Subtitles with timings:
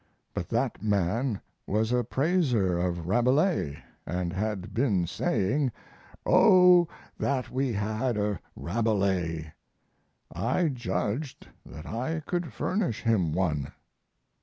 [0.33, 5.71] But that man was a praiser of Rabelais, and had been saying,
[6.25, 6.87] 'O
[7.19, 9.53] that we had a Rabelais!'
[10.35, 13.73] I judged that I could furnish him one."